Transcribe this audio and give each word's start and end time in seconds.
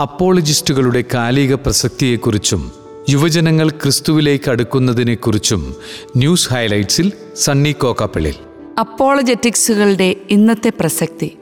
അപ്പോളജിസ്റ്റുകളുടെ 0.00 1.04
കാലിക 1.14 1.54
പ്രസക്തിയെക്കുറിച്ചും 1.54 2.72
യുവജനങ്ങൾ 3.10 3.70
ക്രിസ്തുവിലേക്ക് 3.70 4.50
അടുക്കുന്നതിനെക്കുറിച്ചും 4.50 5.76
ന്യൂസ് 6.16 6.52
ഹൈലൈറ്റ്സിൽ 6.52 7.12
സണ്ണി 7.36 7.72
കോക്കാപ്പിളിൽ 7.72 8.34
അപ്പോളജറ്റിക്സുകളുടെ 8.80 10.16
ഇന്നത്തെ 10.30 10.72
പ്രസക്തി. 10.80 11.36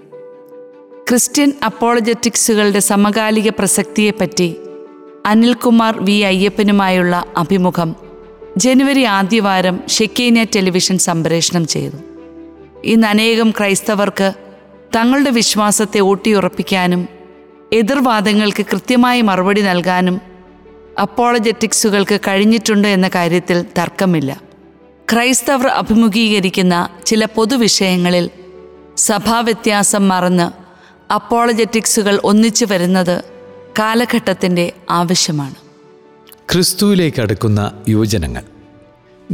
ക്രിസ്ത്യൻ 1.10 1.53
അപ്പോളജറ്റിക്സുകളുടെ 1.65 2.78
സമകാലിക 2.78 3.51
പ്രസക്തിയെപ്പറ്റി 3.51 4.56
അനിൽകുമാർ 5.26 6.04
വി 6.04 6.21
അയ്യപ്പനുമായുള്ള 6.21 7.24
അഭിമുഖം 7.37 7.96
ജനുവരി 8.56 9.03
ആദ്യവാരം 9.03 9.80
ഷെക്കീന 9.88 10.42
ടെലിവിഷൻ 10.42 10.98
സംപ്രേഷണം 10.98 11.66
ചെയ്തു. 11.66 11.96
ഇന്ന് 12.84 13.06
അനേകം 13.06 13.50
ക്രൈസ്തവർക്ക് 13.50 14.32
തങ്ങളുടെ 14.96 15.30
വിശ്വാസത്തെ 15.30 16.00
ഊട്ടിയുറപ്പിക്കാനും 16.00 17.21
എതിർവാദങ്ങൾക്ക് 17.72 18.66
കൃത്യമായി 18.72 19.20
മറുപടി 19.20 19.62
നൽകാനും 19.62 20.20
അപ്പോളജറ്റിക്സുകൾക്ക് 21.00 22.20
കഴിഞ്ഞിട്ടുണ്ട് 22.20 22.88
എന്ന 22.88 23.08
കാര്യത്തിൽ 23.08 23.62
തർക്കമില്ല. 23.78 24.42
ക്രൈസ്തവർ 25.12 25.66
അഭിമുഖീകരിക്കുന്ന 25.66 26.88
ചില 27.06 27.24
പൊതുവിഷയങ്ങളിൽ 27.24 28.30
സഭാവ്യത്യാസം 28.96 30.08
മറന്ന് 30.08 30.46
അപ്പോളജറ്റിക്സുകൾ 31.12 32.20
ഒന്നിച്ചു 32.24 32.64
വരുന്നത് 32.64 33.24
കാലഘട്ടത്തിന്റെ 33.78 34.72
ആവശ്യമാണ്. 34.91 35.54
ക്രിസ്തുവിലേക്ക് 36.50 37.20
അടുക്കുന്ന 37.20 37.82
യുവജനങ്ങൾ. 37.88 38.42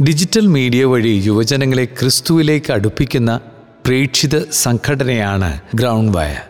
ഡിജിറ്റൽ 0.03 0.47
മീഡിയ 0.47 0.83
വഴി 0.83 1.23
യുവജനങ്ങളെ 1.25 1.85
ക്രിസ്തുവിലേക്ക് 1.85 2.71
അടുപ്പിക്കുന്ന 2.71 3.41
പ്രേക്ഷിത 3.85 4.49
സംഘടനയാണ് 4.49 5.59
ground 5.75 6.17
wire. 6.17 6.48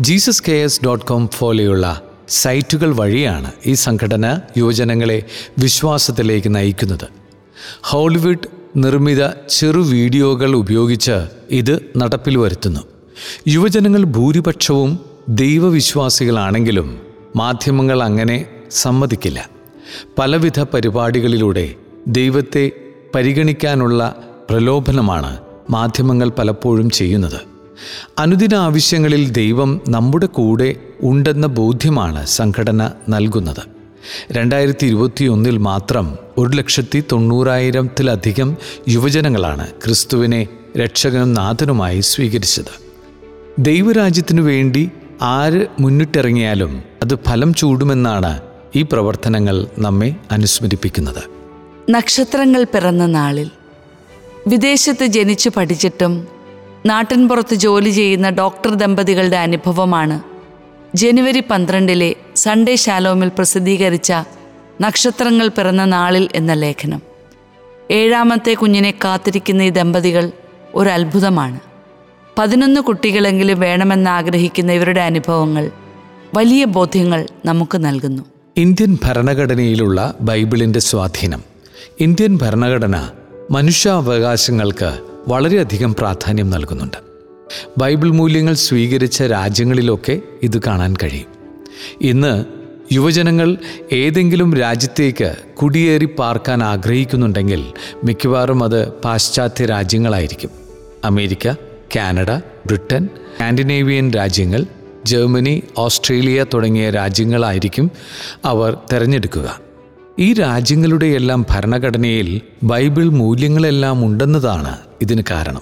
Jesus 0.00 0.42
K 0.48 0.52
S 0.52 0.80
dot 0.84 1.04
com 1.04 1.30
പോലെയുള്ള 1.38 2.00
സൈറ്റുകൾ 2.28 2.94
വഴിയാണ് 2.94 3.52
ഈ 3.66 3.74
സംഘടന 3.74 4.40
യുവജനങ്ങളെ 4.56 5.22
വിശ്വാസത്തിലേക്ക് 5.58 6.54
നയിക്കുന്നത്. 6.54 7.08
ഹോളിവുഡ് 7.82 8.48
നിർമ്മിത 8.76 9.30
ചെറു 9.48 9.80
വീഡിയോകൾ 9.80 10.56
ഉപയോഗിച്ച് 10.56 11.28
ഇത് 11.50 11.80
നടപ്പിൽ 11.96 12.38
വരുത്തുന്നു. 12.38 12.80
യുവജനങ്ങൾ 13.48 14.04
ഭൂരിപക്ഷവും 14.04 15.00
ദൈവവിശ്വാസികളാണെങ്കിലും 15.28 16.98
മാധ്യമങ്ങൾ 17.36 18.02
അങ്ങനെ 18.02 18.46
സമ്മതിക്കില്ല. 18.70 19.48
പലവിധ 20.18 20.60
പരിപാടികളിലൂടെ 20.60 21.74
ദൈവത്തെ 22.08 22.70
പരിഗണിക്കാനുള്ള 23.14 24.16
പ്രലോഭനമാണ് 24.50 25.38
മാധ്യമങ്ങൾ 25.70 26.28
പലപ്പോഴും 26.28 26.90
ചെയ്യുന്നത്. 26.90 27.53
അനുദിന 28.18 28.54
ആവശ്യങ്ങളിൽ 28.54 29.30
ദൈവം 29.30 29.80
നമ്മുടെ 29.88 30.26
കൂടെ 30.26 30.76
ഉണ്ടെന്ന 31.02 31.46
ബോധ്യമാണ് 31.46 32.26
സംഘടന 32.26 32.90
നൽകുന്നത്. 33.08 33.62
രണ്ടായിരത്തി 34.32 34.86
ഇരുപത്തിയൊന്നിൽ 34.86 35.58
മാത്രം 35.58 36.18
ഒരു 36.38 36.48
ലക്ഷത്തി 36.48 37.04
തൊണ്ണൂറായിരത്തിലധികം 37.12 38.56
യുവജനങ്ങളാണ് 38.88 39.70
ക്രിസ്തുവിനെ 39.70 40.48
രക്ഷകനും 40.76 41.34
നാഥനുമായി 41.34 42.00
സ്വീകരിച്ചത്. 42.00 42.84
ദൈവരാജ്യത്തിനു 43.58 44.42
വേണ്ടി 44.42 44.90
ആര് 45.22 45.66
മുന്നിട്ടിറങ്ങിയാലും 45.80 46.82
അത് 47.02 47.18
ഫലം 47.28 47.54
ചൂടുമെന്നാണ് 47.54 48.40
ഈ 48.76 48.82
പ്രവർത്തനങ്ങൾ 48.82 49.66
നമ്മെ 49.78 50.16
അനുസ്മരിപ്പിക്കുന്നത്. 50.30 51.22
നക്ഷത്രങ്ങൾ 51.90 52.64
പിറന്ന 52.64 53.06
നാളിൽ 53.06 53.50
വിദേശത്ത് 54.46 55.04
ജനിച്ചു 55.06 55.50
പഠിച്ചിട്ടും 55.56 56.33
നാട്ടിൻപുറത്ത് 56.86 57.54
ജോലി 57.54 57.90
ചെയ്യുന്ന 57.90 58.30
ഡോക്ടർ 58.30 58.74
ദമ്പതികളുടെ 58.74 59.36
അനുഭവമാണ്. 59.36 60.20
ജനുവരി 60.96 61.42
പന്ത്രണ്ടിലെ 61.50 62.16
സൺഡേ 62.36 62.76
ശാലോമിൽ 62.76 63.28
പ്രസിദ്ധീകരിച്ച 63.28 64.12
നക്ഷത്രങ്ങൾ 64.80 65.48
പിറന്ന 65.48 65.84
നാളിൽ 65.84 66.28
എന്ന 66.34 66.52
ലേഖനം. 66.52 67.02
ഏഴാമത്തെ 67.90 68.54
കുഞ്ഞിനെ 68.54 68.94
കാത്തിരിക്കുന്ന 69.04 69.62
ഈ 69.62 69.70
ദമ്പതികൾ 69.70 70.32
ഒരു 70.74 70.88
അത്ഭുതമാണ്. 70.88 71.60
പതിനൊന്ന് 72.38 72.80
കുട്ടികളെങ്കിലും 72.80 73.60
വേണമെന്ന് 73.60 74.10
ആഗ്രഹിക്കുന്ന 74.10 74.72
ഇവരുടെ 74.72 75.00
അനുഭവങ്ങൾ 75.00 75.70
വലിയ 76.34 76.64
ബോധ്യങ്ങൾ 76.64 77.26
നമുക്ക് 77.44 77.84
നൽകുന്നു. 77.84 78.22
ഇന്ത്യൻ 78.56 78.98
ഭരണഘടനയിലുള്ള 79.04 80.14
ബൈബിളിന്റെ 80.20 80.80
സ്വാധീനം. 80.80 81.42
ഇന്ത്യൻ 82.00 82.38
ഭരണഘടന 82.42 83.08
മനുഷ്യാവകാശങ്ങൾക്ക് 83.50 85.13
വളരെയധികം 85.28 85.94
പ്രാധാന്യം 85.94 86.50
നൽകുന്നുണ്ട്. 86.50 86.96
ബൈബിൾ 87.78 88.10
മൂല്യങ്ങൾ 88.10 88.54
സ്വീകരിച്ച 88.54 89.22
രാജ്യങ്ങളിലൊക്കെ 89.22 90.20
ഇത് 90.42 90.62
കാണാൻ 90.66 90.94
കഴിയും. 91.02 91.26
ഇന്ന് 92.00 92.44
യുവജനങ്ങൾ 92.92 93.56
ഏതെങ്കിലും 93.92 94.54
രാജ്യത്തേക്ക് 94.54 95.36
കുടിയേറി 95.62 96.04
പാർക്കാൻ 96.04 96.62
ആഗ്രഹിക്കുന്നുണ്ടെങ്കിൽ 96.62 97.64
മിക്കവാറും 98.04 98.64
അത് 98.64 98.88
പാശ്ചാത്യ 98.88 99.66
രാജ്യങ്ങളായിരിക്കും. 99.66 100.50
അമേരിക്ക 101.04 101.52
കാനഡ 101.96 102.30
ബ്രിട്ടൻ 102.66 103.06
സ്കാൻഡിനേവിയൻ 103.06 104.10
രാജ്യങ്ങൾ 104.10 104.64
ജർമ്മനി 105.06 105.62
ഓസ്ട്രേലിയ 105.78 106.46
തുടങ്ങിയ 106.54 106.90
രാജ്യങ്ങളായിരിക്കും 106.90 107.90
അവർ 108.44 108.78
തിരഞ്ഞെടുക്കുക. 108.92 109.60
ഈ 110.18 110.32
രാജ്യങ്ങളുടെയെല്ലാം 110.32 111.46
ഭരണഘടനയിൽ 111.50 112.40
ബൈബിൾ 112.62 113.04
മൂല്യങ്ങളെല്ലാം 113.04 114.06
ഉണ്ടെന്നതാണ് 114.06 114.76
ഇതിന് 115.04 115.22
കാരണം. 115.30 115.60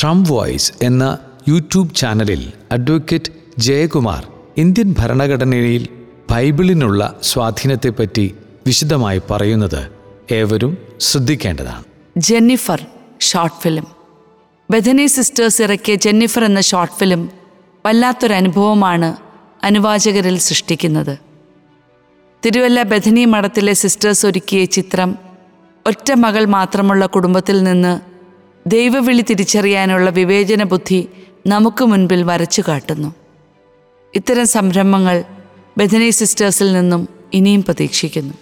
ട്രംപ് 0.00 0.30
വോയിസ് 0.30 0.72
എന്ന 0.82 1.18
യൂട്യൂബ് 1.48 1.94
ചാനലിൽ 1.94 2.52
അഡ്വക്കേറ്റ് 2.72 3.32
ജയകുമാർ 3.58 4.26
ഇന്ത്യൻ 4.56 4.94
ഭരണഘടനയിൽ 4.98 5.88
ബൈബിളിനുള്ള 6.30 7.18
സ്വാധീനത്തെപ്പറ്റി 7.22 8.34
വിശദമായി 8.66 9.22
പറയുന്നത് 9.30 9.90
ഏവരും 10.32 10.78
ശ്രദ്ധിക്കേണ്ടതാണ്. 11.00 11.84
Jennifer 12.16 12.86
short 13.20 13.56
film. 13.62 13.86
Bethany 14.70 15.06
sisters 15.06 15.62
ഇറക്കിയ 15.62 15.94
ജെന്നിഫർ 15.94 16.44
എന്ന 16.44 16.60
ഷോർട്ട് 16.60 16.94
ഫിലിം 16.94 17.30
വല്ലാത്തൊരനുഭവമാണ് 17.86 19.16
അനുവാചകരിൽ 19.64 20.38
സൃഷ്ടിക്കുന്നത്. 20.38 21.18
തിരുവല്ല 22.46 22.82
ബഥനി 22.82 23.24
മഠത്തിലെ 23.24 23.72
സിസ്റ്റേഴ്സ് 23.72 24.26
ഒരുക്കിയ 24.26 24.64
ചിത്രം 24.64 25.31
ഒറ്റ 25.86 26.12
മകൾ 26.12 26.44
മാത്രമുള്ള 26.44 27.06
കുടുംബത്തിൽ 27.06 27.62
നിന്ന് 27.62 28.00
ദൈവവിളി 28.66 29.22
തിരിച്ചറിയാനുള്ള 29.22 30.10
വിവേചന 30.10 30.62
ബുദ്ധി 30.62 31.08
നമുക്ക് 31.46 31.84
മുൻപിൽ 31.84 32.22
വരച്ചു 32.22 32.62
കാട്ടുന്നു. 32.68 33.14
ഇത്തരം 34.14 34.46
സംരംഭങ്ങൾ 34.46 35.24
ബഥനി 35.78 36.10
സിസ്റ്റേഴ്സിൽ 36.10 36.72
നിന്നും 36.72 37.08
ഇനിയും 37.32 37.62
പ്രതീക്ഷിക്കുന്നു. 37.62 38.34